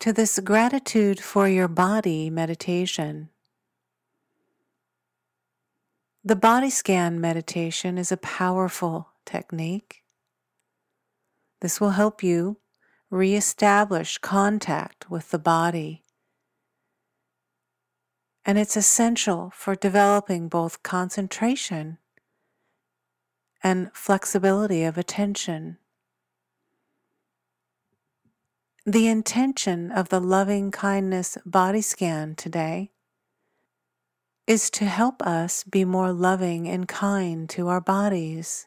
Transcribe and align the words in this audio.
to 0.00 0.12
this 0.12 0.38
gratitude 0.40 1.20
for 1.20 1.48
your 1.48 1.68
body 1.68 2.30
meditation. 2.30 3.30
The 6.24 6.36
body 6.36 6.70
scan 6.70 7.20
meditation 7.20 7.98
is 7.98 8.10
a 8.10 8.16
powerful 8.16 9.10
technique. 9.26 10.02
This 11.60 11.80
will 11.80 11.90
help 11.90 12.22
you 12.22 12.58
reestablish 13.10 14.18
contact 14.18 15.10
with 15.10 15.30
the 15.30 15.38
body. 15.38 16.02
And 18.44 18.58
it's 18.58 18.76
essential 18.76 19.52
for 19.54 19.74
developing 19.74 20.48
both 20.48 20.82
concentration 20.82 21.98
and 23.62 23.90
flexibility 23.94 24.84
of 24.84 24.98
attention. 24.98 25.78
The 28.86 29.06
intention 29.06 29.90
of 29.90 30.10
the 30.10 30.20
loving 30.20 30.70
kindness 30.70 31.38
body 31.46 31.80
scan 31.80 32.34
today 32.34 32.90
is 34.46 34.68
to 34.72 34.84
help 34.84 35.22
us 35.22 35.64
be 35.64 35.86
more 35.86 36.12
loving 36.12 36.68
and 36.68 36.86
kind 36.86 37.48
to 37.48 37.68
our 37.68 37.80
bodies. 37.80 38.66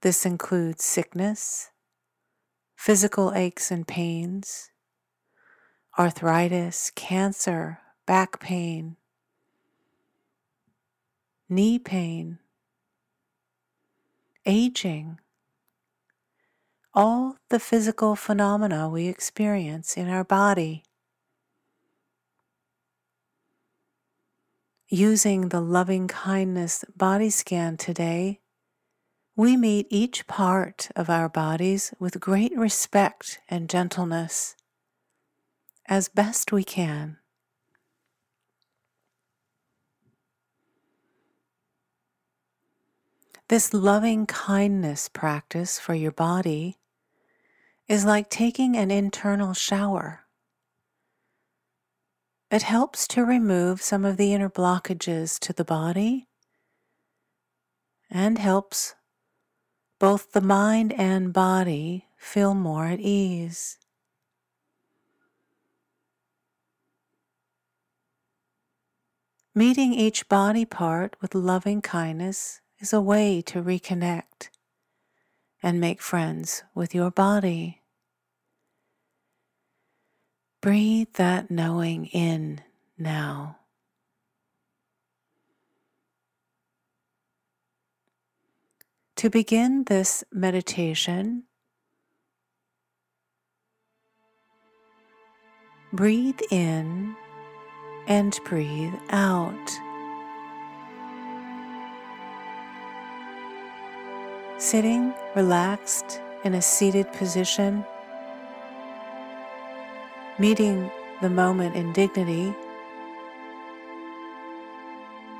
This 0.00 0.26
includes 0.26 0.82
sickness, 0.82 1.70
physical 2.74 3.32
aches 3.34 3.70
and 3.70 3.86
pains, 3.86 4.72
arthritis, 5.96 6.90
cancer, 6.96 7.78
back 8.04 8.40
pain, 8.40 8.96
knee 11.48 11.78
pain, 11.78 12.40
aging 14.44 15.20
all 16.92 17.36
the 17.48 17.60
physical 17.60 18.16
phenomena 18.16 18.88
we 18.88 19.06
experience 19.06 19.96
in 19.96 20.08
our 20.08 20.24
body. 20.24 20.82
Using 24.88 25.48
the 25.48 25.60
loving 25.60 26.08
kindness 26.08 26.84
body 26.96 27.30
scan 27.30 27.76
today, 27.76 28.40
we 29.36 29.56
meet 29.56 29.86
each 29.88 30.26
part 30.26 30.88
of 30.96 31.08
our 31.08 31.28
bodies 31.28 31.94
with 32.00 32.18
great 32.18 32.56
respect 32.56 33.38
and 33.48 33.70
gentleness 33.70 34.56
as 35.86 36.08
best 36.08 36.52
we 36.52 36.64
can. 36.64 37.18
This 43.48 43.72
loving 43.72 44.26
kindness 44.26 45.08
practice 45.08 45.78
for 45.78 45.94
your 45.94 46.12
body 46.12 46.79
is 47.90 48.04
like 48.04 48.30
taking 48.30 48.76
an 48.76 48.88
internal 48.88 49.52
shower. 49.52 50.20
It 52.48 52.62
helps 52.62 53.08
to 53.08 53.24
remove 53.24 53.82
some 53.82 54.04
of 54.04 54.16
the 54.16 54.32
inner 54.32 54.48
blockages 54.48 55.40
to 55.40 55.52
the 55.52 55.64
body 55.64 56.28
and 58.08 58.38
helps 58.38 58.94
both 59.98 60.30
the 60.30 60.40
mind 60.40 60.92
and 60.92 61.32
body 61.32 62.06
feel 62.16 62.54
more 62.54 62.86
at 62.86 63.00
ease. 63.00 63.76
Meeting 69.52 69.92
each 69.94 70.28
body 70.28 70.64
part 70.64 71.16
with 71.20 71.34
loving 71.34 71.82
kindness 71.82 72.60
is 72.78 72.92
a 72.92 73.00
way 73.00 73.42
to 73.42 73.60
reconnect 73.60 74.50
and 75.60 75.80
make 75.80 76.00
friends 76.00 76.62
with 76.72 76.94
your 76.94 77.10
body. 77.10 77.79
Breathe 80.60 81.08
that 81.14 81.50
knowing 81.50 82.04
in 82.06 82.60
now. 82.98 83.56
To 89.16 89.30
begin 89.30 89.84
this 89.84 90.22
meditation, 90.30 91.44
breathe 95.94 96.40
in 96.50 97.16
and 98.06 98.38
breathe 98.44 98.92
out. 99.08 99.70
Sitting 104.58 105.14
relaxed 105.34 106.20
in 106.44 106.52
a 106.52 106.60
seated 106.60 107.10
position 107.14 107.82
meeting 110.40 110.90
the 111.20 111.28
moment 111.28 111.76
in 111.76 111.92
dignity, 111.92 112.54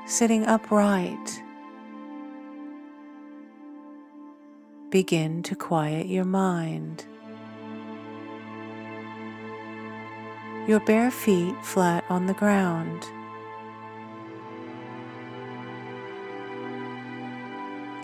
sitting 0.05 0.45
upright. 0.45 1.41
Begin 4.91 5.41
to 5.41 5.55
quiet 5.55 6.05
your 6.05 6.23
mind. 6.23 7.03
Your 10.67 10.79
bare 10.81 11.09
feet 11.09 11.55
flat 11.65 12.05
on 12.07 12.27
the 12.27 12.35
ground. 12.35 13.03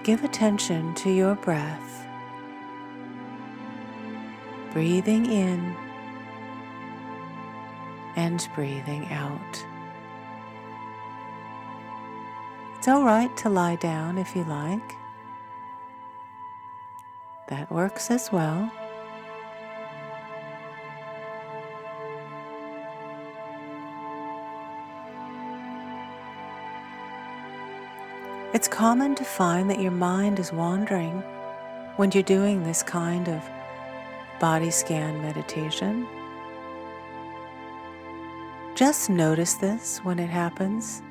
Give 0.04 0.24
attention 0.24 0.96
to 0.96 1.12
your 1.12 1.36
breath. 1.36 2.08
Breathing 4.74 5.28
in 5.28 5.76
and 8.18 8.50
breathing 8.54 9.06
out. 9.14 9.66
It's 12.78 12.88
all 12.88 13.06
right 13.06 13.36
to 13.38 13.50
lie 13.50 13.76
down 13.76 14.18
if 14.18 14.36
you 14.36 14.44
like. 14.44 14.96
That 17.48 17.72
works 17.72 18.12
as 18.12 18.32
well. 18.32 18.70
It's 28.54 28.68
common 28.68 29.14
to 29.16 29.24
find 29.24 29.70
that 29.70 29.80
your 29.80 29.92
mind 29.92 30.40
is 30.40 30.52
wandering 30.52 31.22
when 31.98 32.12
you're 32.12 32.24
doing 32.24 32.64
this 32.64 32.82
kind 32.82 33.28
of 33.28 33.48
body 34.40 34.72
scan 34.72 35.22
meditation. 35.22 36.08
Just 38.78 39.10
notice 39.10 39.56
this 39.56 39.98
when 40.04 40.20
it 40.20 40.30
happens. 40.30 41.02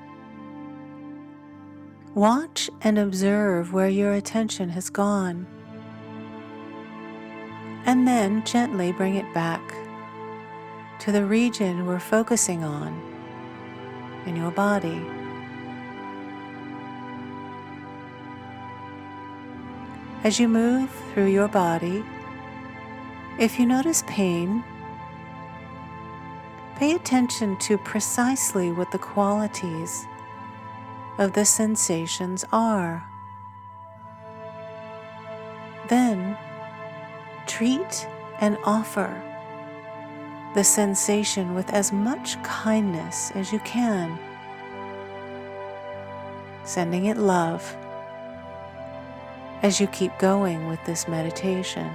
Watch 2.14 2.70
and 2.82 2.96
observe 2.96 3.72
where 3.72 3.88
your 3.88 4.12
attention 4.12 4.68
has 4.68 4.88
gone. 4.88 5.48
And 7.84 8.06
then 8.06 8.44
gently 8.44 8.92
bring 8.92 9.16
it 9.16 9.34
back 9.34 9.60
to 11.00 11.10
the 11.10 11.24
region 11.24 11.86
we're 11.86 11.98
focusing 11.98 12.62
on 12.62 12.94
in 14.26 14.36
your 14.36 14.52
body. 14.52 15.04
As 20.22 20.38
you 20.38 20.46
move 20.46 20.88
through 21.12 21.30
your 21.32 21.48
body, 21.48 22.04
if 23.40 23.58
you 23.58 23.66
notice 23.66 24.04
pain, 24.06 24.62
Pay 26.76 26.92
attention 26.92 27.56
to 27.56 27.78
precisely 27.78 28.70
what 28.70 28.90
the 28.90 28.98
qualities 28.98 30.06
of 31.16 31.32
the 31.32 31.46
sensations 31.46 32.44
are. 32.52 33.02
Then 35.88 36.36
treat 37.46 38.06
and 38.40 38.58
offer 38.64 39.22
the 40.54 40.64
sensation 40.64 41.54
with 41.54 41.72
as 41.72 41.92
much 41.92 42.42
kindness 42.42 43.30
as 43.30 43.52
you 43.54 43.58
can, 43.60 44.18
sending 46.64 47.06
it 47.06 47.16
love 47.16 47.74
as 49.62 49.80
you 49.80 49.86
keep 49.86 50.18
going 50.18 50.66
with 50.66 50.84
this 50.84 51.08
meditation. 51.08 51.90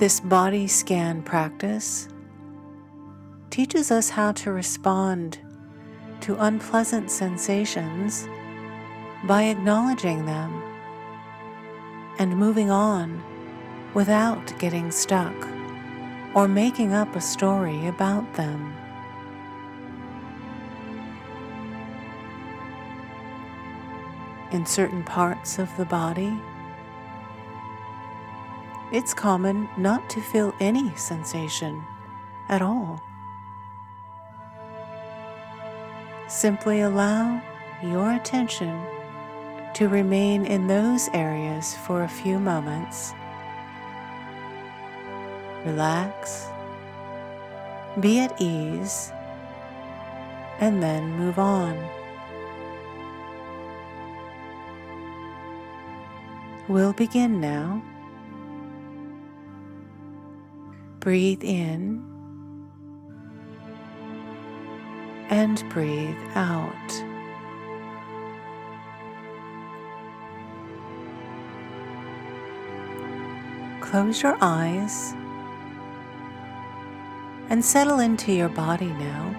This 0.00 0.18
body 0.18 0.66
scan 0.66 1.22
practice 1.22 2.08
teaches 3.50 3.90
us 3.90 4.08
how 4.08 4.32
to 4.32 4.50
respond 4.50 5.38
to 6.22 6.42
unpleasant 6.42 7.10
sensations 7.10 8.26
by 9.24 9.42
acknowledging 9.42 10.24
them 10.24 10.62
and 12.18 12.34
moving 12.34 12.70
on 12.70 13.22
without 13.92 14.58
getting 14.58 14.90
stuck 14.90 15.36
or 16.34 16.48
making 16.48 16.94
up 16.94 17.14
a 17.14 17.20
story 17.20 17.86
about 17.86 18.32
them. 18.32 18.74
In 24.50 24.64
certain 24.64 25.02
parts 25.04 25.58
of 25.58 25.68
the 25.76 25.84
body, 25.84 26.32
it's 28.92 29.14
common 29.14 29.68
not 29.76 30.10
to 30.10 30.20
feel 30.20 30.54
any 30.60 30.94
sensation 30.96 31.82
at 32.48 32.62
all. 32.62 33.00
Simply 36.28 36.80
allow 36.80 37.40
your 37.82 38.12
attention 38.12 38.80
to 39.74 39.88
remain 39.88 40.44
in 40.44 40.66
those 40.66 41.08
areas 41.14 41.76
for 41.86 42.02
a 42.02 42.08
few 42.08 42.38
moments. 42.38 43.14
Relax, 45.64 46.48
be 48.00 48.20
at 48.20 48.40
ease, 48.40 49.12
and 50.58 50.82
then 50.82 51.16
move 51.16 51.38
on. 51.38 51.78
We'll 56.68 56.92
begin 56.92 57.40
now. 57.40 57.82
Breathe 61.00 61.42
in 61.42 62.04
and 65.30 65.66
breathe 65.70 66.14
out. 66.34 66.74
Close 73.80 74.22
your 74.22 74.36
eyes 74.42 75.14
and 77.48 77.64
settle 77.64 78.00
into 78.00 78.30
your 78.30 78.50
body 78.50 78.92
now. 78.92 79.34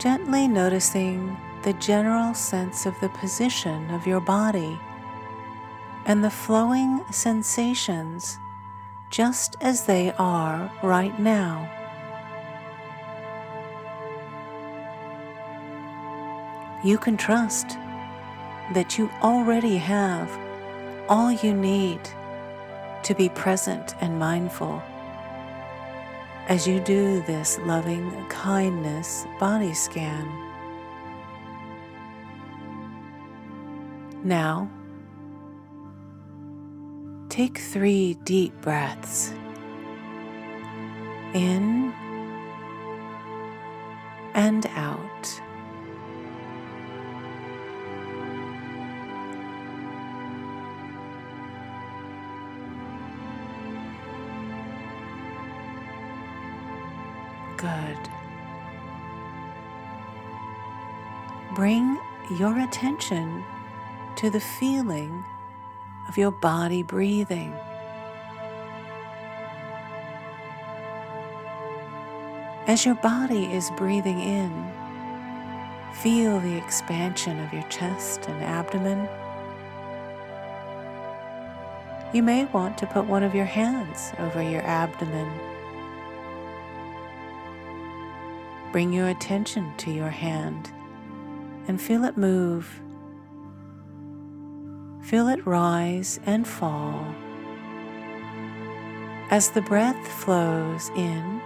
Gently 0.00 0.48
noticing 0.48 1.36
the 1.62 1.74
general 1.74 2.34
sense 2.34 2.86
of 2.86 2.98
the 3.00 3.08
position 3.10 3.88
of 3.92 4.04
your 4.04 4.20
body 4.20 4.80
and 6.06 6.24
the 6.24 6.30
flowing 6.30 7.04
sensations 7.12 8.36
just 9.10 9.56
as 9.60 9.84
they 9.86 10.12
are 10.18 10.70
right 10.82 11.18
now. 11.18 11.74
you 16.84 16.96
can 16.96 17.16
trust 17.16 17.70
that 18.72 18.98
you 18.98 19.10
already 19.20 19.76
have 19.76 20.30
all 21.08 21.32
you 21.32 21.52
need 21.52 22.00
to 23.02 23.14
be 23.14 23.28
present 23.30 23.94
and 24.00 24.18
mindful 24.18 24.80
as 26.46 26.66
you 26.68 26.78
do 26.80 27.20
this 27.22 27.58
loving 27.64 28.10
kindness 28.28 29.26
body 29.40 29.74
scan. 29.74 30.26
Now, 34.22 34.70
take 37.38 37.58
three 37.58 38.14
deep 38.24 38.52
breaths 38.62 39.32
in 41.34 41.94
and 44.34 44.66
out. 44.74 45.40
Good. 57.56 57.98
Bring 61.54 62.00
your 62.36 62.58
attention 62.58 63.44
to 64.16 64.28
the 64.28 64.40
feeling 64.40 65.24
of 66.08 66.16
your 66.16 66.30
body 66.30 66.82
breathing. 66.82 67.52
As 72.66 72.84
your 72.84 72.96
body 72.96 73.46
is 73.46 73.70
breathing 73.76 74.20
in, 74.20 74.72
feel 76.02 76.40
the 76.40 76.56
expansion 76.56 77.38
of 77.40 77.52
your 77.52 77.62
chest 77.64 78.26
and 78.28 78.42
abdomen. 78.42 79.08
You 82.12 82.22
may 82.22 82.46
want 82.46 82.78
to 82.78 82.86
put 82.86 83.04
one 83.06 83.22
of 83.22 83.34
your 83.34 83.44
hands 83.44 84.12
over 84.18 84.42
your 84.42 84.62
abdomen 84.62 85.28
Bring 88.70 88.92
your 88.92 89.08
attention 89.08 89.72
to 89.78 89.90
your 89.90 90.10
hand 90.10 90.70
and 91.68 91.80
feel 91.80 92.04
it 92.04 92.18
move. 92.18 92.82
Feel 95.08 95.28
it 95.28 95.46
rise 95.46 96.20
and 96.26 96.46
fall 96.46 97.02
as 99.30 99.48
the 99.48 99.62
breath 99.62 100.06
flows 100.06 100.90
in 100.90 101.40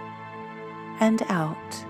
and 0.99 1.23
out. 1.29 1.85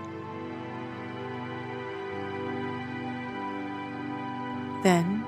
Then 4.84 5.24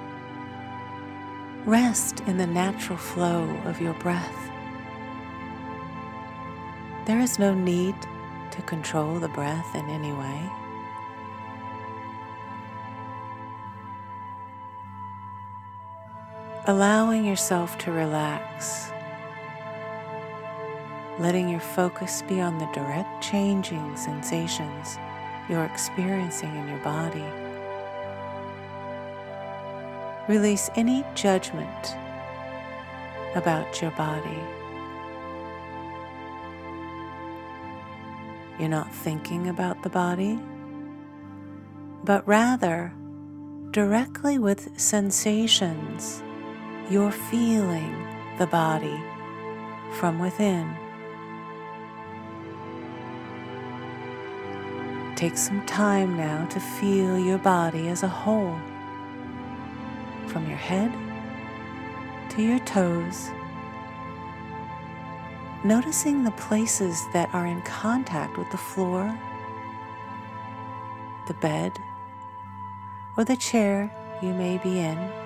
rest 1.65 2.21
in 2.29 2.37
the 2.37 2.47
natural 2.47 2.97
flow 2.97 3.43
of 3.65 3.81
your 3.81 3.95
breath. 3.95 4.51
There 7.07 7.19
is 7.19 7.41
no 7.41 7.55
need 7.55 7.97
to 8.53 8.63
control 8.63 9.19
the 9.19 9.31
breath 9.31 9.75
in 9.75 9.91
any 9.91 10.13
way. 10.13 10.66
Allowing 16.69 17.25
yourself 17.25 17.79
to 17.79 17.93
relax, 17.93 18.91
letting 21.21 21.49
your 21.49 21.61
focus 21.61 22.23
be 22.23 22.41
on 22.41 22.59
the 22.59 22.69
direct 22.75 23.23
changing 23.23 23.97
sensations 23.97 24.99
you're 25.49 25.65
experiencing 25.65 26.53
in 26.57 26.67
your 26.67 26.81
body. 26.81 27.25
Release 30.27 30.69
any 30.75 31.05
judgment 31.15 31.95
about 33.37 33.81
your 33.81 33.93
body. 33.93 34.41
You're 38.59 38.71
not 38.71 38.93
thinking 38.93 39.49
about 39.49 39.85
the 39.85 39.91
body, 39.91 40.37
but 42.03 42.27
rather 42.27 42.93
directly 43.71 44.41
with 44.41 44.81
sensations, 44.81 46.25
you're 46.91 47.11
feeling 47.11 48.07
the 48.39 48.47
body 48.47 49.03
from 49.93 50.19
within. 50.19 50.77
Take 55.17 55.37
some 55.37 55.65
time 55.67 56.17
now 56.17 56.47
to 56.47 56.61
feel 56.61 57.19
your 57.19 57.39
body 57.39 57.89
as 57.89 58.03
a 58.03 58.09
whole, 58.09 58.59
from 60.27 60.47
your 60.49 60.59
head 60.59 60.93
to 62.31 62.43
your 62.43 62.59
toes 62.61 63.31
noticing 65.67 66.23
the 66.23 66.31
places 66.33 67.05
that 67.13 67.29
are 67.35 67.47
in 67.47 67.61
contact 67.63 68.39
with 68.39 68.49
the 68.51 68.57
floor, 68.57 69.19
the 71.27 71.35
bed, 71.35 71.73
or 73.17 73.25
the 73.25 73.37
chair 73.37 73.91
you 74.23 74.33
may 74.33 74.59
be 74.59 74.79
in. 74.79 75.26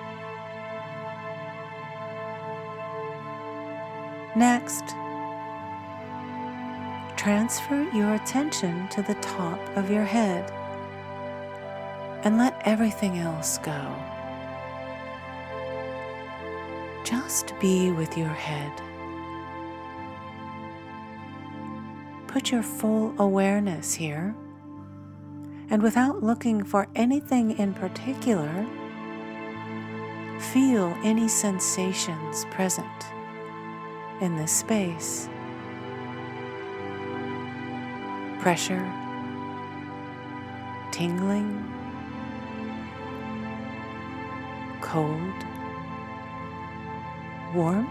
Next, 4.35 4.95
transfer 7.17 7.83
your 7.93 8.13
attention 8.13 8.87
to 8.87 9.01
the 9.01 9.15
top 9.15 9.59
of 9.75 9.91
your 9.91 10.05
head 10.05 10.49
and 12.23 12.37
let 12.37 12.55
everything 12.63 13.17
else 13.17 13.57
go. 13.57 13.93
Just 17.03 17.53
be 17.59 17.91
with 17.91 18.17
your 18.17 18.29
head. 18.29 18.71
Put 22.27 22.51
your 22.51 22.63
full 22.63 23.13
awareness 23.17 23.93
here. 23.93 24.33
And 25.69 25.83
without 25.83 26.23
looking 26.23 26.63
for 26.63 26.87
anything 26.95 27.57
in 27.57 27.73
particular, 27.73 28.65
feel 30.39 30.95
any 31.03 31.27
sensations 31.27 32.45
present 32.45 32.87
in 34.21 34.37
this 34.37 34.51
space. 34.51 35.27
Pressure, 38.39 38.87
tingling, 40.91 41.67
cold, 44.79 45.33
warmth, 47.53 47.89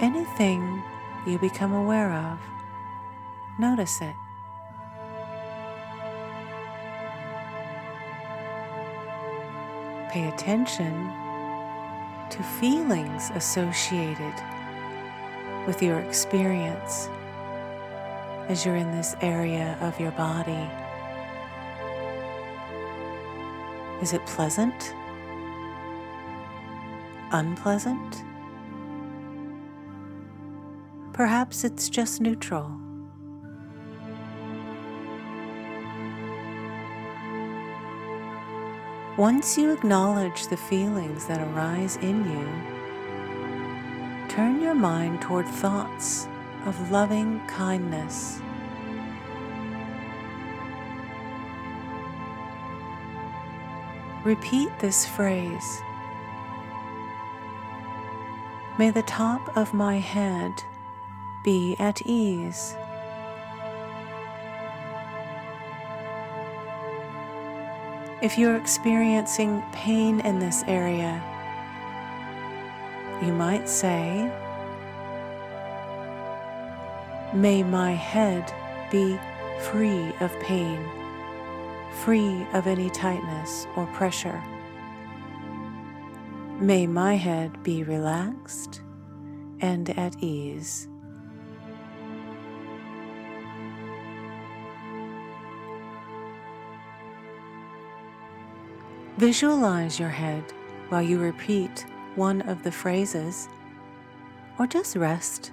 anything 0.00 0.82
you 1.26 1.38
become 1.38 1.72
aware 1.72 2.12
of, 2.12 2.38
notice 3.58 4.00
it. 4.00 4.14
Pay 10.10 10.26
attention 10.26 11.29
to 12.30 12.42
feelings 12.42 13.30
associated 13.34 14.34
with 15.66 15.82
your 15.82 15.98
experience 16.00 17.08
as 18.48 18.64
you're 18.64 18.76
in 18.76 18.90
this 18.92 19.14
area 19.20 19.76
of 19.80 19.98
your 20.00 20.10
body. 20.12 20.68
Is 24.02 24.12
it 24.12 24.24
pleasant? 24.26 24.94
Unpleasant? 27.32 28.24
Perhaps 31.12 31.64
it's 31.64 31.88
just 31.90 32.20
neutral. 32.20 32.70
Once 39.20 39.58
you 39.58 39.70
acknowledge 39.70 40.46
the 40.46 40.56
feelings 40.56 41.26
that 41.26 41.46
arise 41.48 41.96
in 41.96 42.24
you, 42.24 42.48
turn 44.30 44.62
your 44.62 44.74
mind 44.74 45.20
toward 45.20 45.46
thoughts 45.46 46.26
of 46.64 46.90
loving 46.90 47.38
kindness. 47.46 48.40
Repeat 54.24 54.70
this 54.78 55.04
phrase. 55.04 55.82
May 58.78 58.88
the 58.88 59.02
top 59.02 59.54
of 59.54 59.74
my 59.74 59.98
head 59.98 60.64
be 61.44 61.76
at 61.78 62.00
ease. 62.06 62.74
If 68.22 68.36
you're 68.36 68.56
experiencing 68.56 69.62
pain 69.72 70.20
in 70.20 70.38
this 70.38 70.62
area, 70.66 71.22
you 73.24 73.32
might 73.32 73.66
say, 73.66 74.30
May 77.32 77.62
my 77.62 77.92
head 77.92 78.52
be 78.90 79.18
free 79.70 80.12
of 80.20 80.38
pain, 80.40 80.86
free 82.04 82.46
of 82.52 82.66
any 82.66 82.90
tightness 82.90 83.66
or 83.74 83.86
pressure. 83.86 84.42
May 86.60 86.86
my 86.86 87.14
head 87.14 87.62
be 87.62 87.84
relaxed 87.84 88.82
and 89.60 89.88
at 89.98 90.22
ease. 90.22 90.89
Visualize 99.20 100.00
your 100.00 100.08
head 100.08 100.42
while 100.88 101.02
you 101.02 101.18
repeat 101.18 101.84
one 102.14 102.40
of 102.48 102.62
the 102.62 102.72
phrases, 102.72 103.50
or 104.58 104.66
just 104.66 104.96
rest 104.96 105.52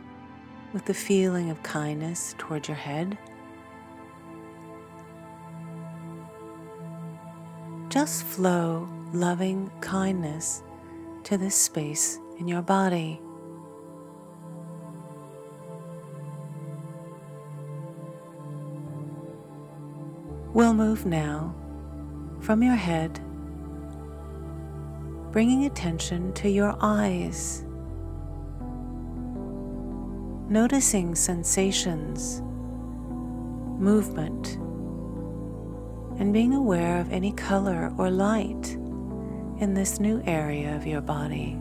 with 0.72 0.86
the 0.86 0.94
feeling 0.94 1.50
of 1.50 1.62
kindness 1.64 2.34
toward 2.38 2.66
your 2.70 2.78
head. 2.78 3.18
Just 7.90 8.24
flow 8.24 8.88
loving 9.12 9.70
kindness 9.82 10.64
to 11.26 11.38
this 11.38 11.54
space 11.54 12.22
in 12.40 12.48
your 12.48 12.62
body. 12.62 13.20
We'll 20.54 20.74
move 20.74 21.06
now 21.06 21.54
from 22.40 22.64
your 22.64 22.76
head 22.76 23.20
bringing 25.38 25.66
attention 25.66 26.34
to 26.34 26.50
your 26.50 26.76
eyes, 26.82 27.64
noticing 30.50 31.14
sensations, 31.14 32.42
movement, 33.80 34.56
and 36.20 36.34
being 36.34 36.56
aware 36.56 37.00
of 37.00 37.12
any 37.12 37.32
color 37.34 37.94
or 38.00 38.10
light 38.10 38.74
in 39.60 39.76
this 39.76 40.00
new 40.00 40.20
area 40.26 40.76
of 40.76 40.88
your 40.88 41.02
body. 41.02 41.56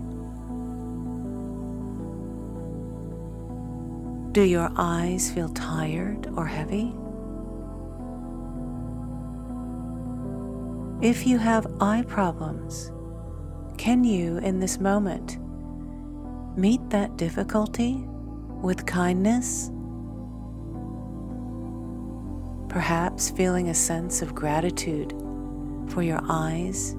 Do 4.32 4.40
your 4.40 4.72
eyes 4.78 5.30
feel 5.30 5.50
tired 5.50 6.26
or 6.34 6.46
heavy? 6.46 6.94
If 11.06 11.26
you 11.26 11.36
have 11.36 11.66
eye 11.78 12.04
problems, 12.08 12.90
can 13.76 14.04
you, 14.04 14.38
in 14.38 14.60
this 14.60 14.80
moment, 14.80 15.38
meet 16.58 16.80
that 16.90 17.16
difficulty 17.16 18.04
with 18.62 18.86
kindness? 18.86 19.70
Perhaps 22.68 23.30
feeling 23.30 23.68
a 23.68 23.74
sense 23.74 24.22
of 24.22 24.34
gratitude 24.34 25.12
for 25.88 26.02
your 26.02 26.20
eyes, 26.28 26.92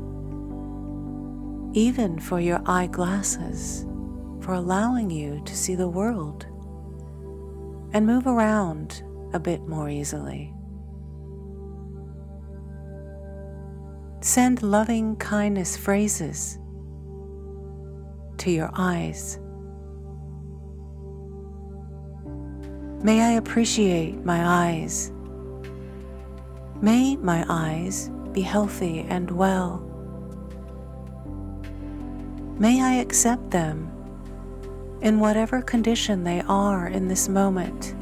even 1.73 2.19
for 2.19 2.39
your 2.39 2.61
eyeglasses, 2.65 3.85
for 4.41 4.53
allowing 4.53 5.09
you 5.09 5.41
to 5.45 5.55
see 5.55 5.75
the 5.75 5.89
world 5.89 6.45
and 7.93 8.05
move 8.05 8.27
around 8.27 9.03
a 9.33 9.39
bit 9.39 9.61
more 9.67 9.89
easily. 9.89 10.53
Send 14.21 14.63
loving 14.63 15.15
kindness 15.17 15.77
phrases 15.77 16.59
to 18.39 18.51
your 18.51 18.69
eyes. 18.73 19.39
May 23.03 23.21
I 23.21 23.31
appreciate 23.33 24.25
my 24.25 24.67
eyes. 24.67 25.11
May 26.81 27.15
my 27.15 27.45
eyes 27.47 28.09
be 28.31 28.41
healthy 28.41 29.01
and 29.01 29.31
well. 29.31 29.83
May 32.59 32.81
I 32.81 32.95
accept 32.95 33.51
them 33.51 33.91
in 35.01 35.19
whatever 35.19 35.61
condition 35.61 36.23
they 36.23 36.41
are 36.41 36.87
in 36.87 37.07
this 37.07 37.29
moment. 37.29 37.93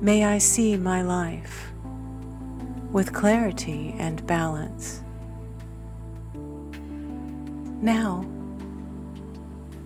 May 0.00 0.24
I 0.24 0.38
see 0.38 0.76
my 0.76 1.02
life 1.02 1.72
with 2.92 3.12
clarity 3.12 3.94
and 3.98 4.24
balance. 4.26 5.02
Now, 7.80 8.24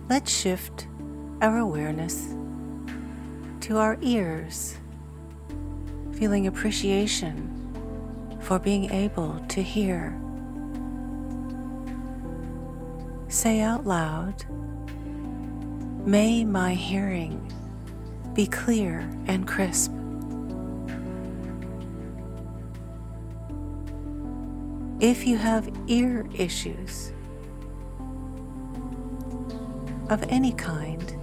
let's 0.09 0.31
shift 0.31 0.87
our 1.41 1.57
awareness 1.57 2.33
to 3.61 3.77
our 3.77 3.97
ears, 4.01 4.77
feeling 6.13 6.47
appreciation 6.47 7.47
for 8.39 8.59
being 8.59 8.89
able 8.91 9.39
to 9.49 9.61
hear. 9.61 10.17
Say 13.27 13.59
out 13.59 13.85
loud, 13.85 14.45
May 16.05 16.43
my 16.45 16.73
hearing 16.73 17.51
be 18.33 18.47
clear 18.47 19.07
and 19.27 19.45
crisp. 19.45 19.91
If 24.99 25.27
you 25.27 25.37
have 25.37 25.69
ear 25.87 26.25
issues, 26.33 27.11
of 30.11 30.23
any 30.29 30.51
kind, 30.51 31.17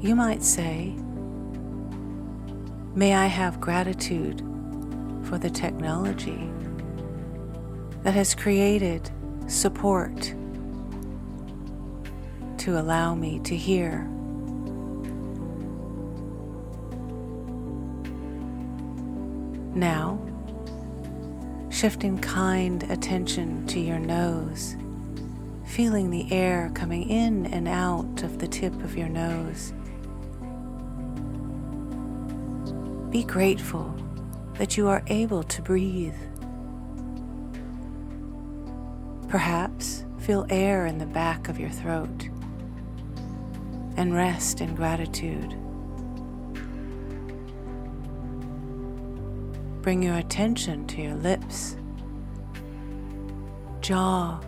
you 0.00 0.16
might 0.16 0.42
say, 0.42 0.96
May 2.94 3.14
I 3.14 3.26
have 3.26 3.60
gratitude 3.60 4.40
for 5.22 5.38
the 5.38 5.50
technology 5.50 6.50
that 8.02 8.14
has 8.14 8.34
created 8.34 9.08
support 9.46 10.34
to 12.56 12.80
allow 12.80 13.14
me 13.14 13.38
to 13.40 13.54
hear. 13.54 14.02
Now, 19.76 20.18
Shifting 21.78 22.18
kind 22.18 22.82
attention 22.90 23.64
to 23.68 23.78
your 23.78 24.00
nose, 24.00 24.76
feeling 25.68 26.10
the 26.10 26.32
air 26.32 26.70
coming 26.74 27.08
in 27.08 27.46
and 27.46 27.68
out 27.68 28.22
of 28.22 28.38
the 28.38 28.48
tip 28.48 28.72
of 28.82 28.96
your 28.96 29.08
nose. 29.08 29.72
Be 33.10 33.22
grateful 33.22 33.94
that 34.54 34.76
you 34.76 34.88
are 34.88 35.02
able 35.08 35.42
to 35.44 35.62
breathe. 35.62 36.14
Perhaps 39.28 40.04
feel 40.18 40.46
air 40.48 40.86
in 40.86 40.98
the 40.98 41.06
back 41.06 41.48
of 41.48 41.60
your 41.60 41.70
throat 41.70 42.28
and 43.96 44.14
rest 44.14 44.62
in 44.62 44.74
gratitude. 44.74 45.50
Bring 49.82 50.02
your 50.02 50.16
attention 50.16 50.86
to 50.88 51.02
your 51.02 51.14
lips, 51.14 51.76
jaw, 53.80 54.40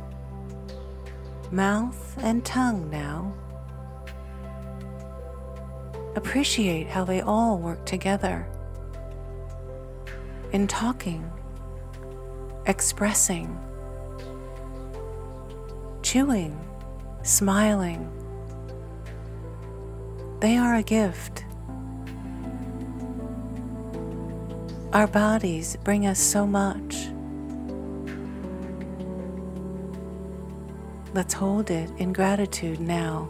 mouth, 1.51 2.17
and 2.19 2.45
tongue 2.45 2.89
now. 2.91 3.35
Appreciate 6.17 6.89
how 6.89 7.05
they 7.05 7.21
all 7.21 7.59
work 7.59 7.85
together 7.87 8.47
in 10.53 10.67
talking, 10.67 11.31
expressing, 12.67 13.59
chewing, 16.03 16.59
smiling. 17.23 18.11
They 20.41 20.57
are 20.57 20.75
a 20.75 20.83
gift. 20.83 21.45
Our 24.93 25.07
bodies 25.07 25.77
bring 25.85 26.07
us 26.07 26.19
so 26.19 26.47
much. 26.47 27.10
Let's 31.13 31.35
hold 31.35 31.73
it 31.73 31.91
in 31.99 32.13
gratitude 32.13 32.81
now. 32.81 33.29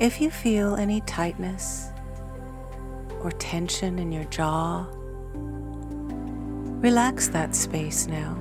If 0.00 0.20
you 0.20 0.30
feel 0.30 0.74
any 0.74 1.02
tightness 1.02 1.88
or 3.22 3.30
tension 3.30 4.00
in 4.00 4.10
your 4.10 4.24
jaw, 4.24 4.86
relax 6.82 7.28
that 7.28 7.54
space 7.54 8.08
now. 8.08 8.36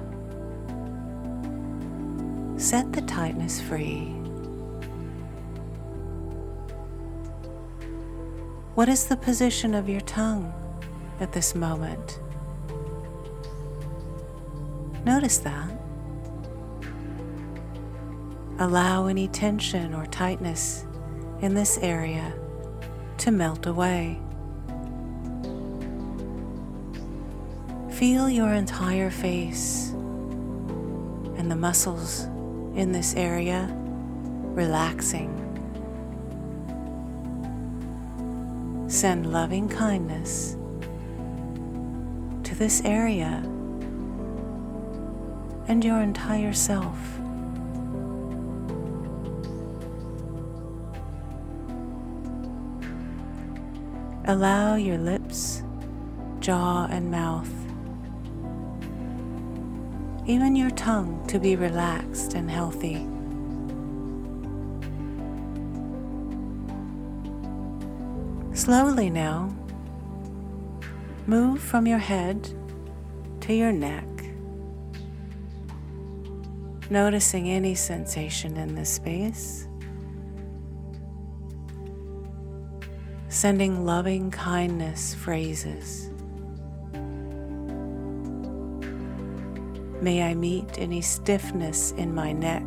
Set 2.58 2.92
the 2.92 3.02
tightness 3.02 3.62
free. 3.62 4.06
What 8.74 8.90
is 8.90 9.06
the 9.06 9.16
position 9.16 9.76
of 9.76 9.88
your 9.88 10.02
tongue 10.02 10.52
at 11.20 11.32
this 11.32 11.54
moment? 11.54 12.20
Notice 15.06 15.38
that. 15.38 15.70
Allow 18.58 19.06
any 19.06 19.28
tension 19.28 19.94
or 19.94 20.08
tightness 20.08 20.84
in 21.42 21.54
this 21.54 21.78
area 21.78 22.34
to 23.20 23.30
melt 23.30 23.68
away. 23.68 24.20
Feel 27.92 28.30
your 28.30 28.52
entire 28.54 29.12
face 29.12 29.92
and 31.38 31.52
the 31.52 31.56
muscles 31.56 32.24
in 32.76 32.92
this 32.92 33.14
area 33.14 33.70
relaxing. 34.56 35.32
Send 38.88 39.32
loving 39.32 39.70
kindness 39.70 40.58
to 42.44 42.56
this 42.56 42.82
area 42.84 43.44
and 45.68 45.84
your 45.84 46.02
entire 46.02 46.54
self. 46.54 46.98
Allow 54.28 54.76
your 54.76 54.98
lips, 54.98 55.62
jaw, 56.40 56.88
and 56.90 57.12
mouth, 57.12 57.52
even 60.26 60.56
your 60.56 60.72
tongue, 60.72 61.24
to 61.28 61.38
be 61.40 61.56
relaxed 61.56 62.34
and 62.34 62.50
healthy. 62.50 63.06
Slowly 68.56 69.12
now, 69.12 69.56
move 71.28 71.62
from 71.62 71.86
your 71.86 72.00
head 72.00 72.50
to 73.42 73.54
your 73.54 73.72
neck, 73.72 74.08
noticing 76.90 77.50
any 77.50 77.76
sensation 77.76 78.58
in 78.58 78.76
this 78.76 78.90
space. 78.90 79.68
sending 83.36 83.86
loving 83.86 84.32
kindness 84.32 85.14
phrases. 85.14 86.10
May 90.02 90.24
I 90.24 90.34
meet 90.34 90.80
any 90.80 91.02
stiffness 91.02 91.92
in 91.92 92.16
my 92.16 92.32
neck 92.32 92.64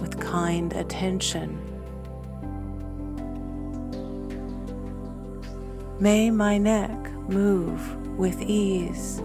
with 0.00 0.18
kind 0.18 0.72
attention. 0.72 1.60
May 6.00 6.30
my 6.30 6.56
neck 6.56 6.90
move 7.28 8.16
with 8.16 8.40
ease. 8.40 9.20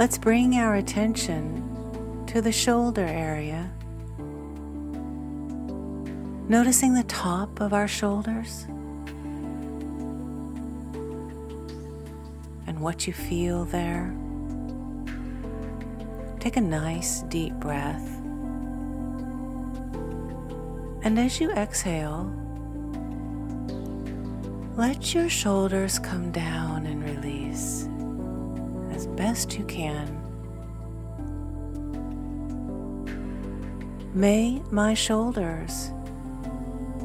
Let's 0.00 0.16
bring 0.16 0.54
our 0.54 0.76
attention 0.76 2.24
to 2.28 2.40
the 2.40 2.52
shoulder 2.52 3.04
area, 3.04 3.70
noticing 6.48 6.94
the 6.94 7.02
top 7.02 7.60
of 7.60 7.74
our 7.74 7.86
shoulders 7.86 8.64
and 12.66 12.80
what 12.80 13.06
you 13.06 13.12
feel 13.12 13.66
there. 13.66 14.16
Take 16.38 16.56
a 16.56 16.62
nice 16.62 17.20
deep 17.24 17.52
breath. 17.56 18.08
And 21.04 21.18
as 21.18 21.38
you 21.42 21.50
exhale, 21.50 22.32
let 24.78 25.12
your 25.12 25.28
shoulders 25.28 25.98
come 25.98 26.32
down 26.32 26.86
and 26.86 27.04
release 27.04 27.86
as 29.00 29.06
best 29.06 29.56
you 29.58 29.64
can. 29.64 30.06
May 34.12 34.60
my 34.70 34.92
shoulders 34.92 35.90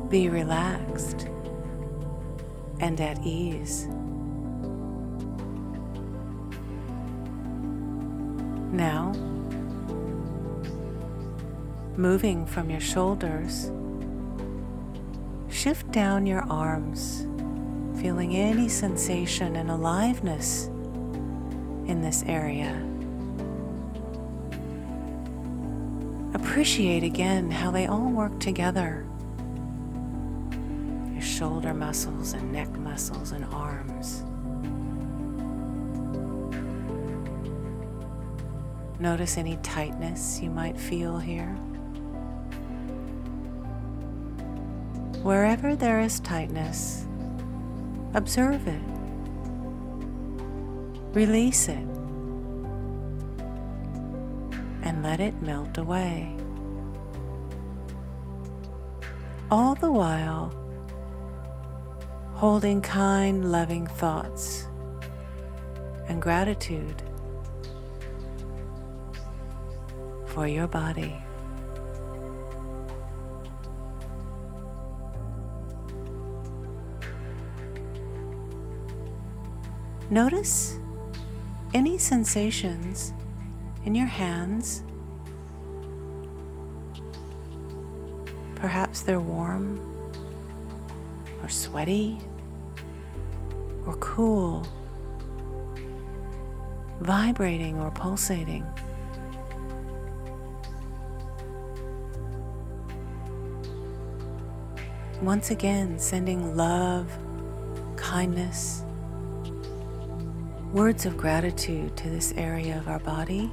be 0.10 0.28
relaxed 0.28 1.30
and 2.82 3.00
at 3.00 3.18
ease. 3.24 3.88
Now, 8.74 9.14
moving 11.96 12.46
from 12.46 12.70
your 12.70 12.82
shoulders, 12.82 13.72
shift 15.48 15.90
down 15.92 16.26
your 16.26 16.44
arms, 16.50 17.26
feeling 18.02 18.36
any 18.36 18.68
sensation 18.68 19.56
and 19.56 19.72
aliveness 19.72 20.70
in 21.88 22.02
this 22.02 22.24
area. 22.28 22.82
appreciate 26.56 27.04
again 27.04 27.52
how 27.52 27.69
they 27.69 27.86
all 27.86 28.10
work 28.12 28.39
together 28.39 29.06
your 31.12 31.21
shoulder 31.21 31.74
muscles 31.74 32.32
and 32.32 32.50
neck 32.50 32.69
muscles 32.78 33.34
and 33.34 33.43
arms. 33.54 34.24
Notice 39.00 39.38
any 39.38 39.58
tightness 39.58 40.39
you 40.41 40.50
might 40.50 40.80
feel 40.80 41.19
here. 41.19 41.54
Wherever 45.24 45.76
there 45.76 46.00
is 46.00 46.21
tightness, 46.21 47.06
observe 48.13 48.65
it, 48.65 48.95
Release 51.15 51.69
it 51.69 51.88
and 54.84 55.01
let 55.01 55.21
it 55.21 55.41
melt 55.41 55.78
away. 55.78 56.36
All 59.49 59.75
the 59.75 59.89
while, 59.89 60.54
holding 62.34 62.82
kind, 62.82 63.49
loving 63.49 63.88
thoughts 63.88 64.67
and 66.10 66.21
gratitude 66.21 67.01
for 70.25 70.49
your 70.49 70.67
body. 70.67 71.15
Notice 80.10 80.78
any 81.76 81.98
sensations 81.98 83.12
in 83.84 83.94
your 83.94 84.08
hands. 84.08 84.82
Perhaps 88.56 89.02
they're 89.02 89.20
warm 89.20 89.82
or 91.44 91.50
sweaty 91.50 92.18
or 93.86 93.94
cool, 93.98 94.66
vibrating 97.02 97.78
or 97.78 97.92
pulsating. 97.92 98.66
Once 105.22 105.52
again, 105.52 106.00
sending 106.00 106.56
love, 106.56 107.12
kindness, 107.98 108.85
words 110.76 111.06
of 111.06 111.16
gratitude 111.16 111.96
to 111.96 112.10
this 112.10 112.34
area 112.36 112.78
of 112.78 112.90
our 112.90 113.00
body. 113.00 113.50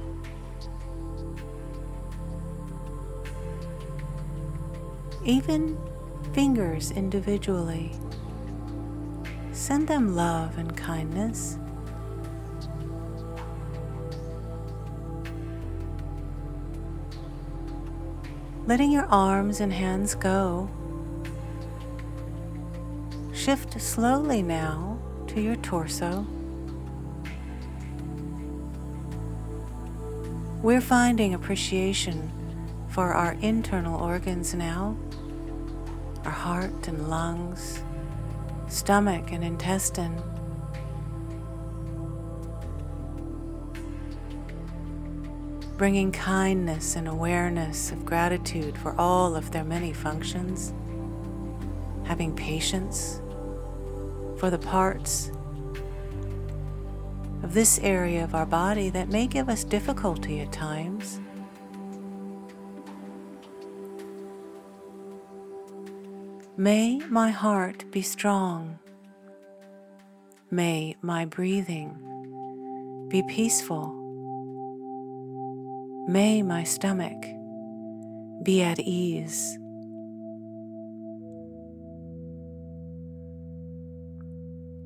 Even 5.23 5.79
fingers 6.33 6.91
individually. 6.91 7.93
Send 9.53 9.87
them 9.87 10.17
love 10.17 10.57
and 10.57 10.75
kindness. 10.75 11.57
Letting 18.65 18.91
your 18.91 19.05
arms 19.05 19.61
and 19.61 19.71
hands 19.71 20.13
go. 20.13 20.69
Shift 23.33 23.79
slowly 23.79 24.41
now 24.41 24.99
to 25.27 25.39
your 25.39 25.55
torso. 25.55 26.27
We're 30.63 30.79
finding 30.79 31.33
appreciation 31.33 32.31
for 32.87 33.13
our 33.13 33.33
internal 33.41 34.01
organs 34.01 34.53
now 34.53 34.95
our 36.23 36.31
heart 36.31 36.87
and 36.87 37.09
lungs, 37.09 37.83
stomach 38.69 39.33
and 39.33 39.43
intestine. 39.43 40.15
Bringing 45.75 46.13
kindness 46.13 46.95
and 46.95 47.09
awareness 47.09 47.91
of 47.91 48.05
gratitude 48.05 48.77
for 48.77 48.95
all 48.97 49.35
of 49.35 49.51
their 49.51 49.65
many 49.65 49.91
functions, 49.91 50.73
having 52.05 52.33
patience 52.33 53.19
for 54.37 54.49
the 54.49 54.59
parts 54.59 55.29
of 57.43 57.53
this 57.53 57.77
area 57.79 58.23
of 58.23 58.33
our 58.33 58.45
body 58.45 58.89
that 58.89 59.09
may 59.09 59.27
give 59.27 59.49
us 59.49 59.63
difficulty 59.63 60.39
at 60.39 60.51
times. 60.51 61.19
May 66.55 66.99
my 67.09 67.31
heart 67.31 67.91
be 67.91 68.01
strong. 68.01 68.79
May 70.49 70.95
my 71.01 71.25
breathing 71.25 71.97
be 73.09 73.23
peaceful. 73.27 73.93
May 76.07 76.41
my 76.41 76.63
stomach 76.63 77.23
be 78.43 78.61
at 78.61 78.79
ease. 78.79 79.57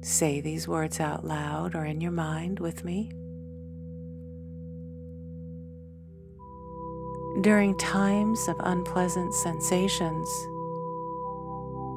Say 0.07 0.39
these 0.39 0.69
words 0.69 1.01
out 1.01 1.25
loud 1.25 1.75
or 1.75 1.83
in 1.83 1.99
your 1.99 2.13
mind 2.13 2.61
with 2.61 2.85
me. 2.85 3.11
During 7.41 7.77
times 7.77 8.47
of 8.47 8.55
unpleasant 8.61 9.33
sensations, 9.33 10.29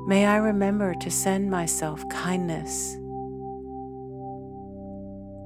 may 0.08 0.26
I 0.26 0.38
remember 0.38 0.92
to 0.94 1.08
send 1.08 1.52
myself 1.52 2.02
kindness. 2.10 2.96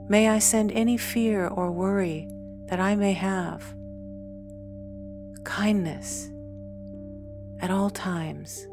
May 0.08 0.30
I 0.30 0.38
send 0.38 0.72
any 0.72 0.96
fear 0.96 1.46
or 1.48 1.70
worry 1.70 2.26
that 2.70 2.80
I 2.80 2.96
may 2.96 3.12
have 3.12 3.62
kindness 5.44 6.30
at 7.60 7.70
all 7.70 7.90
times. 7.90 8.66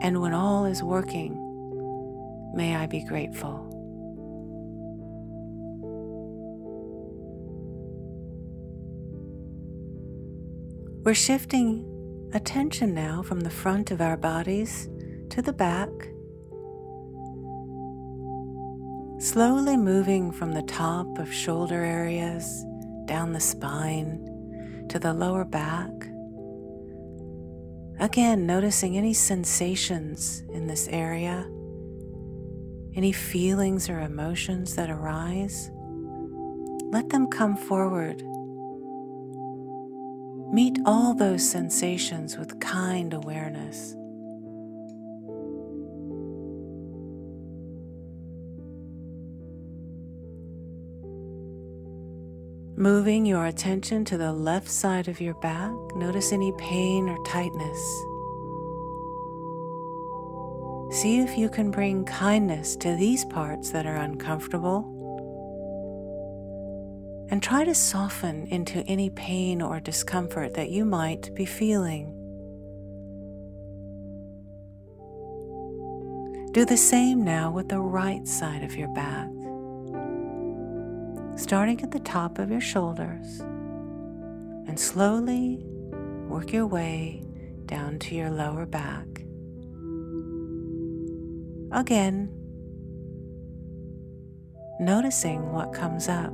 And 0.00 0.20
when 0.20 0.34
all 0.34 0.66
is 0.66 0.82
working, 0.82 1.32
may 2.54 2.76
I 2.76 2.86
be 2.86 3.04
grateful. 3.04 3.66
We're 11.04 11.14
shifting 11.14 11.84
attention 12.34 12.92
now 12.92 13.22
from 13.22 13.40
the 13.40 13.50
front 13.50 13.90
of 13.90 14.00
our 14.00 14.16
bodies 14.16 14.88
to 15.30 15.40
the 15.40 15.52
back, 15.52 15.88
slowly 19.20 19.76
moving 19.76 20.32
from 20.32 20.52
the 20.52 20.62
top 20.62 21.18
of 21.18 21.32
shoulder 21.32 21.84
areas 21.84 22.64
down 23.04 23.32
the 23.32 23.40
spine 23.40 24.86
to 24.88 24.98
the 24.98 25.14
lower 25.14 25.44
back 25.44 25.92
Again, 27.98 28.46
noticing 28.46 28.96
any 28.96 29.14
sensations 29.14 30.44
in 30.52 30.66
this 30.66 30.86
area, 30.88 31.48
any 32.94 33.12
feelings 33.12 33.88
or 33.88 34.00
emotions 34.00 34.74
that 34.76 34.90
arise. 34.90 35.70
Let 36.90 37.08
them 37.08 37.26
come 37.26 37.56
forward. 37.56 38.22
Meet 40.52 40.78
all 40.84 41.14
those 41.14 41.48
sensations 41.48 42.36
with 42.36 42.60
kind 42.60 43.14
awareness. 43.14 43.96
Moving 52.78 53.24
your 53.24 53.46
attention 53.46 54.04
to 54.04 54.18
the 54.18 54.34
left 54.34 54.68
side 54.68 55.08
of 55.08 55.18
your 55.18 55.32
back, 55.32 55.72
notice 55.94 56.30
any 56.30 56.52
pain 56.58 57.08
or 57.08 57.16
tightness. 57.24 57.78
See 61.00 61.20
if 61.20 61.38
you 61.38 61.48
can 61.48 61.70
bring 61.70 62.04
kindness 62.04 62.76
to 62.76 62.94
these 62.94 63.24
parts 63.24 63.70
that 63.70 63.86
are 63.86 63.96
uncomfortable. 63.96 64.92
And 67.30 67.42
try 67.42 67.64
to 67.64 67.74
soften 67.74 68.46
into 68.48 68.80
any 68.80 69.08
pain 69.08 69.62
or 69.62 69.80
discomfort 69.80 70.52
that 70.52 70.68
you 70.68 70.84
might 70.84 71.34
be 71.34 71.46
feeling. 71.46 72.12
Do 76.52 76.66
the 76.66 76.76
same 76.76 77.24
now 77.24 77.50
with 77.50 77.70
the 77.70 77.80
right 77.80 78.28
side 78.28 78.62
of 78.62 78.76
your 78.76 78.88
back 78.88 79.30
starting 81.36 81.82
at 81.82 81.90
the 81.90 82.00
top 82.00 82.38
of 82.38 82.50
your 82.50 82.60
shoulders 82.60 83.40
and 84.66 84.80
slowly 84.80 85.60
work 86.28 86.52
your 86.52 86.66
way 86.66 87.22
down 87.66 87.98
to 87.98 88.14
your 88.14 88.30
lower 88.30 88.64
back. 88.64 89.06
Again, 91.72 92.30
noticing 94.80 95.52
what 95.52 95.72
comes 95.72 96.08
up. 96.08 96.32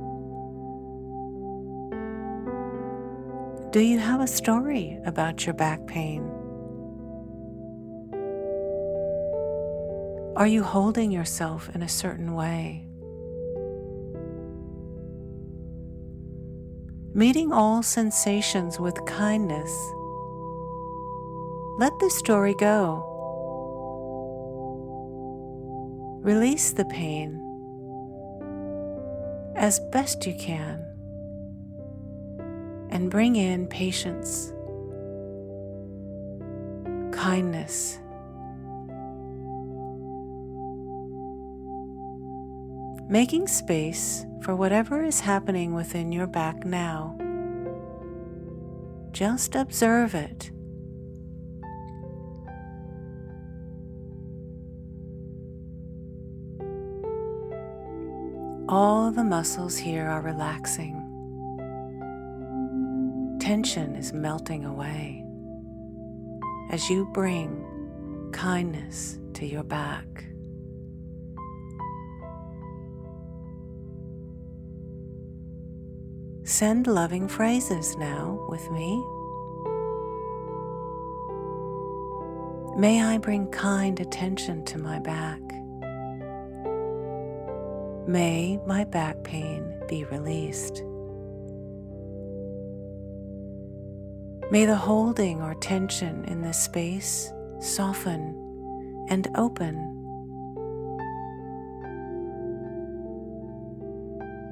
Do 3.71 3.79
you 3.79 3.99
have 3.99 4.21
a 4.21 4.27
story 4.27 4.99
about 5.05 5.45
your 5.45 5.53
back 5.53 5.85
pain? 5.87 6.29
Are 10.35 10.47
you 10.47 10.63
holding 10.63 11.11
yourself 11.11 11.69
in 11.75 11.81
a 11.81 11.89
certain 11.89 12.33
way? 12.33 12.87
Meeting 17.15 17.51
all 17.53 17.83
sensations 17.83 18.79
with 18.79 19.05
kindness. 19.05 19.71
Let 21.77 21.97
the 21.99 22.09
story 22.09 22.55
go. 22.55 23.09
Release 26.23 26.71
the 26.71 26.85
pain 26.85 27.39
as 29.55 29.79
best 29.91 30.25
you 30.25 30.33
can 30.33 30.83
and 32.89 33.11
bring 33.11 33.35
in 33.35 33.67
patience, 33.67 34.51
kindness, 37.11 37.99
making 43.07 43.47
space 43.47 44.25
for 44.43 44.55
whatever 44.57 45.01
is 45.01 45.21
happening 45.21 45.73
within 45.73 46.11
your 46.11 46.27
back 46.27 46.65
now. 46.65 47.17
Just 49.11 49.55
observe 49.55 50.13
it. 50.15 50.51
All 58.67 59.11
the 59.11 59.23
muscles 59.23 59.77
here 59.77 60.07
are 60.07 60.21
relaxing. 60.21 60.99
Tension 63.39 63.95
is 63.95 64.11
melting 64.11 64.65
away 64.65 65.23
as 66.71 66.89
you 66.89 67.05
bring 67.13 68.31
kindness 68.33 69.19
to 69.35 69.45
your 69.45 69.63
back. 69.63 70.32
Send 76.53 76.85
loving 76.85 77.27
phrases 77.27 77.97
now 77.97 78.37
with 78.47 78.69
me. 78.69 79.03
May 82.77 83.01
I 83.01 83.17
bring 83.17 83.47
kind 83.47 83.99
attention 83.99 84.63
to 84.65 84.77
my 84.77 84.99
back. 84.99 85.41
May 88.07 88.59
my 88.67 88.83
back 88.83 89.23
pain 89.23 89.81
be 89.89 90.03
released. 90.03 90.83
May 94.51 94.67
the 94.67 94.75
holding 94.75 95.41
or 95.41 95.55
tension 95.55 96.23
in 96.25 96.43
this 96.43 96.59
space 96.59 97.33
soften 97.61 99.07
and 99.09 99.27
open. 99.35 99.73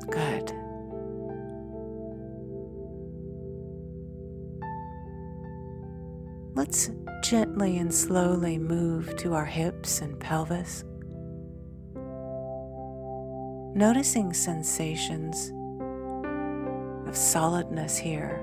Good. 0.10 0.61
Let's 6.72 6.90
gently 7.22 7.80
and 7.80 7.94
slowly 7.94 8.58
move 8.58 9.18
to 9.18 9.34
our 9.34 9.44
hips 9.44 10.00
and 10.00 10.18
pelvis, 10.18 10.86
noticing 13.76 14.32
sensations 14.32 15.52
of 17.10 17.18
solidness 17.18 17.98
here 17.98 18.42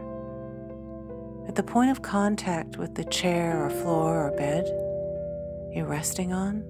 at 1.49 1.55
the 1.55 1.63
point 1.63 1.91
of 1.91 2.03
contact 2.03 2.77
with 2.77 2.95
the 2.97 3.05
chair 3.05 3.65
or 3.65 3.71
floor 3.71 4.27
or 4.27 4.37
bed 4.37 4.67
you're 5.75 5.87
resting 5.87 6.35
on. 6.35 6.63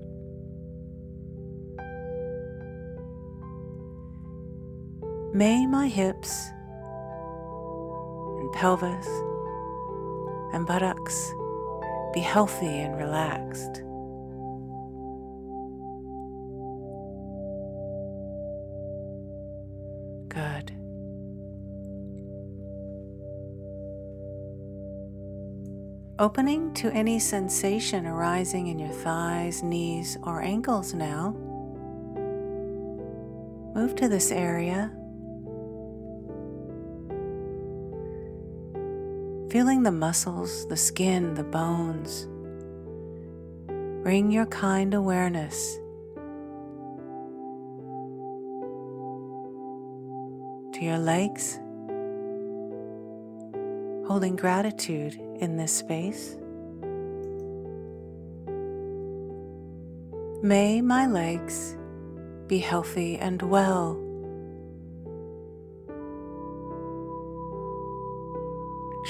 May 5.34 5.66
my 5.66 5.88
hips 5.88 6.50
and 8.38 8.52
pelvis 8.52 9.08
and 10.54 10.64
buttocks 10.64 11.34
be 12.18 12.24
healthy 12.24 12.66
and 12.66 12.96
relaxed. 12.96 13.74
Good. 20.26 20.72
Opening 26.18 26.74
to 26.74 26.90
any 26.90 27.20
sensation 27.20 28.04
arising 28.04 28.66
in 28.66 28.80
your 28.80 28.88
thighs, 28.88 29.62
knees, 29.62 30.18
or 30.24 30.42
ankles 30.42 30.94
now. 30.94 31.36
Move 33.76 33.94
to 33.94 34.08
this 34.08 34.32
area 34.32 34.90
feeling 39.50 39.82
the 39.82 39.92
muscles, 39.92 40.66
the 40.68 40.76
skin, 40.76 41.34
the 41.34 41.44
bones. 41.44 42.28
Bring 44.02 44.30
your 44.30 44.46
kind 44.46 44.92
awareness 44.92 45.76
to 50.74 50.84
your 50.84 50.98
legs, 50.98 51.58
holding 54.06 54.36
gratitude 54.36 55.14
in 55.40 55.56
this 55.56 55.72
space. 55.72 56.36
May 60.42 60.82
my 60.82 61.06
legs 61.06 61.76
be 62.46 62.58
healthy 62.58 63.16
and 63.16 63.40
well. 63.42 64.07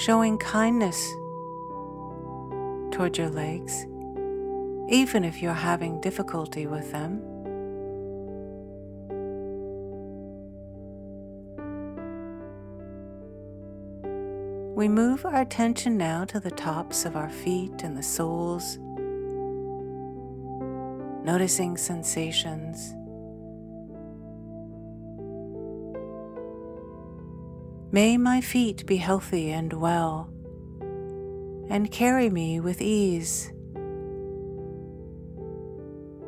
Showing 0.08 0.38
kindness 0.38 1.06
toward 2.90 3.18
your 3.18 3.28
legs, 3.28 3.84
even 4.88 5.22
if 5.22 5.42
you're 5.42 5.52
having 5.52 6.00
difficulty 6.00 6.66
with 6.66 6.90
them. 6.92 7.20
We 14.74 14.88
move 14.88 15.26
our 15.26 15.42
attention 15.42 15.98
now 15.98 16.24
to 16.24 16.40
the 16.40 16.52
tops 16.52 17.04
of 17.04 17.14
our 17.14 17.28
feet 17.28 17.82
and 17.82 17.94
the 17.94 18.02
soles, 18.02 18.78
noticing 21.22 21.76
sensations. 21.76 22.94
May 27.90 28.18
my 28.18 28.42
feet 28.42 28.84
be 28.84 28.98
healthy 28.98 29.50
and 29.50 29.72
well, 29.72 30.28
and 31.70 31.90
carry 31.90 32.28
me 32.28 32.60
with 32.60 32.82
ease. 32.82 33.50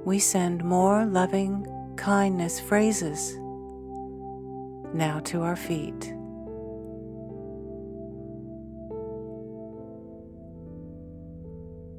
We 0.06 0.18
send 0.18 0.64
more 0.64 1.04
loving 1.04 1.66
kindness 1.98 2.58
phrases 2.58 3.34
now 4.94 5.20
to 5.24 5.42
our 5.42 5.54
feet. 5.54 6.14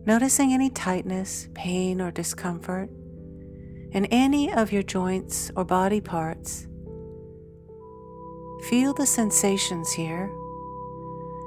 Noticing 0.08 0.54
any 0.54 0.72
tightness, 0.72 1.50
pain, 1.54 2.02
or 2.02 2.10
discomfort 2.10 2.90
in 3.92 4.06
any 4.06 4.52
of 4.52 4.72
your 4.72 4.82
joints 4.82 5.52
or 5.56 5.66
body 5.66 6.02
parts 6.02 6.68
Feel 8.70 8.94
the 8.94 9.06
sensations 9.06 9.92
here 9.92 10.32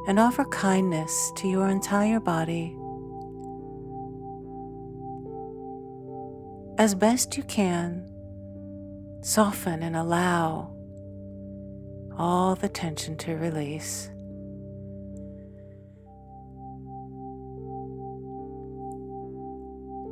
and 0.07 0.19
offer 0.19 0.45
kindness 0.47 1.33
to 1.37 1.49
your 1.49 1.69
entire 1.69 2.21
body. 2.21 2.77
As 6.77 6.95
best 6.95 7.37
you 7.37 7.45
can, 7.45 8.11
soften 9.23 9.83
and 9.83 9.97
allow 9.97 10.75
all 12.19 12.57
the 12.57 12.69
tension 12.69 13.17
to 13.19 13.37
release. 13.37 14.11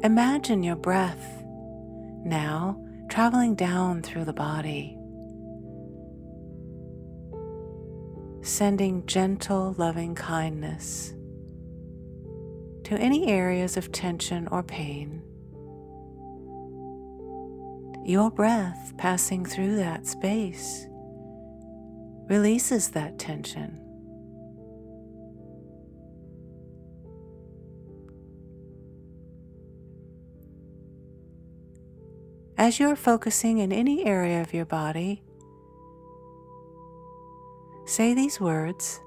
Imagine 0.04 0.62
your 0.62 0.76
breath 0.76 1.42
now 2.24 2.80
traveling 3.08 3.54
down 3.54 4.02
through 4.02 4.24
the 4.24 4.32
body. 4.32 5.01
Sending 8.42 9.06
gentle, 9.06 9.74
loving 9.78 10.14
kindness 10.14 11.14
to 12.84 12.96
any 12.96 13.28
areas 13.28 13.76
of 13.76 13.92
tension 13.92 14.48
or 14.48 14.62
pain. 14.62 15.22
Your 18.04 18.30
breath 18.30 18.92
passing 18.98 19.46
through 19.46 19.76
that 19.76 20.06
space 20.06 20.88
releases 22.28 22.90
that 22.90 23.18
tension. 23.18 23.78
As 32.58 32.78
you're 32.78 32.96
focusing 32.96 33.58
in 33.58 33.72
any 33.72 34.04
area 34.04 34.40
of 34.40 34.52
your 34.52 34.64
body, 34.64 35.22
say 37.92 38.14
these 38.14 38.40
words 38.40 39.02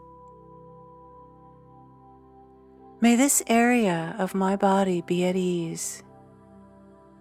May 3.01 3.15
this 3.15 3.41
area 3.47 4.15
of 4.19 4.35
my 4.35 4.55
body 4.55 5.01
be 5.01 5.25
at 5.25 5.35
ease. 5.35 6.03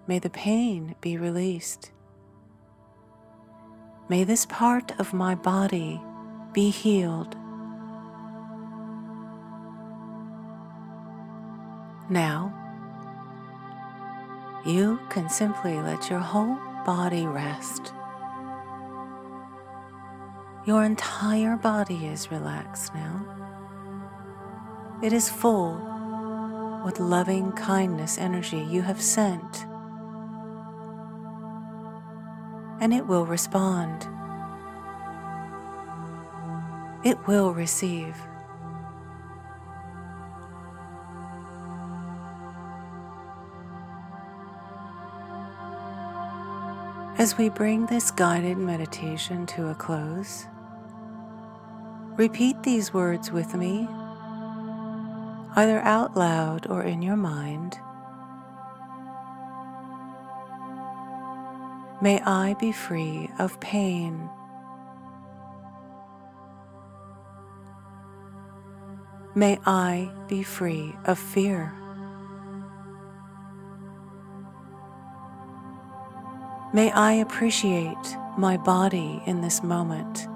May 0.06 0.18
the 0.18 0.30
pain 0.30 0.94
be 1.00 1.16
released. 1.16 1.90
May 4.08 4.24
this 4.24 4.46
part 4.46 4.92
of 4.98 5.12
my 5.14 5.34
body 5.34 6.00
be 6.52 6.70
healed. 6.70 7.34
Now, 12.10 12.52
you 14.66 15.00
can 15.08 15.28
simply 15.28 15.80
let 15.80 16.10
your 16.10 16.20
whole 16.20 16.56
body 16.84 17.26
rest. 17.26 17.92
Your 20.66 20.84
entire 20.84 21.56
body 21.56 22.06
is 22.06 22.30
relaxed 22.30 22.94
now. 22.94 23.26
It 25.02 25.12
is 25.12 25.28
full 25.28 25.74
with 26.84 27.00
loving 27.00 27.52
kindness 27.52 28.18
energy 28.18 28.58
you 28.58 28.82
have 28.82 29.00
sent. 29.00 29.66
and 32.84 32.92
it 32.92 33.06
will 33.06 33.24
respond. 33.24 34.06
It 37.02 37.16
will 37.26 37.54
receive. 37.54 38.14
As 47.16 47.38
we 47.38 47.48
bring 47.48 47.86
this 47.86 48.10
guided 48.10 48.58
meditation 48.58 49.46
to 49.46 49.68
a 49.68 49.74
close, 49.74 50.46
repeat 52.16 52.62
these 52.62 52.94
words 52.94 53.32
with 53.32 53.54
me, 53.54 53.88
either 55.56 55.80
out 55.80 56.16
loud 56.16 56.66
or 56.68 56.82
in 56.82 57.02
your 57.02 57.16
mind. 57.16 57.78
May 62.00 62.20
I 62.20 62.54
be 62.60 62.70
free 62.70 63.30
of 63.38 63.58
pain. 63.60 64.28
May 69.34 69.58
I 69.66 70.10
be 70.28 70.42
free 70.42 70.94
of 71.06 71.18
fear. 71.18 71.72
May 76.72 76.90
I 76.92 77.12
appreciate 77.14 78.16
my 78.36 78.56
body 78.56 79.22
in 79.26 79.40
this 79.40 79.62
moment. 79.62 80.28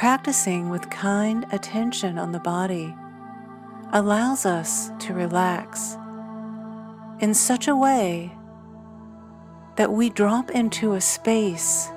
Practicing 0.00 0.70
with 0.70 0.88
kind 0.88 1.44
attention 1.52 2.18
on 2.18 2.32
the 2.32 2.38
body 2.38 2.96
allows 3.92 4.46
us 4.46 4.90
to 5.00 5.12
relax 5.12 5.94
in 7.20 7.34
such 7.34 7.68
a 7.68 7.76
way 7.76 8.32
that 9.76 9.92
we 9.92 10.08
drop 10.08 10.52
into 10.52 10.94
a 10.94 11.02
space 11.02 11.90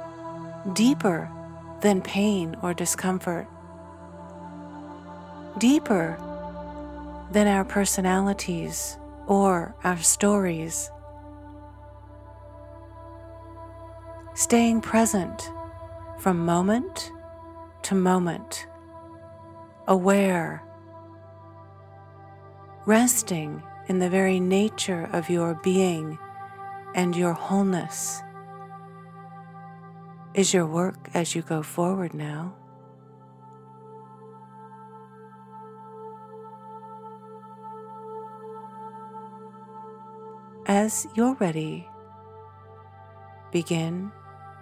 deeper 0.74 1.32
than 1.80 2.02
pain 2.02 2.58
or 2.62 2.74
discomfort, 2.74 3.48
deeper 5.58 6.20
than 7.32 7.48
our 7.48 7.64
personalities 7.64 8.98
or 9.28 9.74
our 9.86 9.98
stories. 10.00 10.92
Staying 14.36 14.82
present 14.82 15.50
from 16.20 16.46
moment 16.46 17.10
to 17.84 17.96
moment, 17.96 18.68
aware, 19.88 20.64
resting 22.86 23.62
in 23.88 24.00
the 24.00 24.10
very 24.10 24.40
nature 24.40 25.10
of 25.12 25.30
your 25.30 25.56
being 25.64 26.18
and 26.96 27.16
your 27.16 27.34
wholeness 27.34 28.22
is 30.34 30.54
your 30.54 30.66
work 30.66 31.10
as 31.14 31.36
you 31.36 31.42
go 31.42 31.62
forward 31.62 32.14
now. 32.14 32.56
As 40.66 41.06
you're 41.14 41.36
ready, 41.36 41.88
begin 43.52 44.12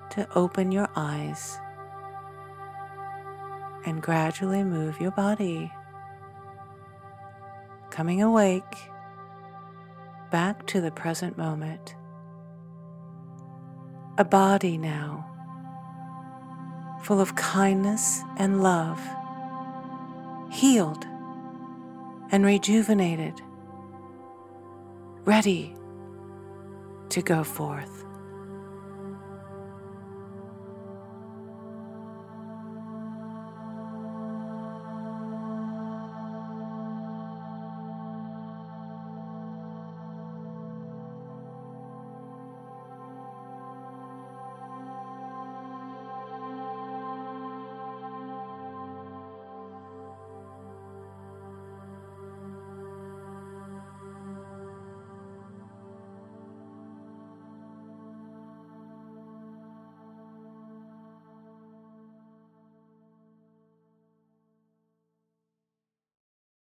to 0.09 0.27
open 0.35 0.71
your 0.71 0.89
eyes 0.95 1.59
and 3.85 4.01
gradually 4.01 4.63
move 4.63 4.99
your 4.99 5.11
body, 5.11 5.71
coming 7.89 8.21
awake 8.21 8.77
back 10.31 10.65
to 10.67 10.81
the 10.81 10.91
present 10.91 11.37
moment. 11.37 11.95
A 14.17 14.25
body 14.25 14.77
now 14.77 15.27
full 17.01 17.19
of 17.19 17.35
kindness 17.35 18.21
and 18.37 18.61
love, 18.61 19.01
healed 20.51 21.05
and 22.31 22.45
rejuvenated, 22.45 23.41
ready 25.25 25.75
to 27.09 27.21
go 27.21 27.43
forth. 27.43 28.05